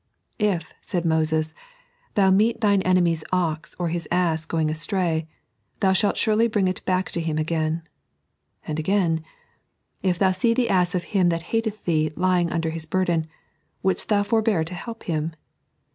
[0.53, 1.53] "If," said Moees,"
[2.15, 5.27] thou meet thine enemy's ox or his ass going astray,
[5.79, 7.83] thou shalt surely bring it back to him again."
[8.65, 9.23] And again:"
[10.09, 13.27] If thou aee the ass of him that hateth thee lying under his burden,
[13.83, 15.35] wouldat thou forbear to help him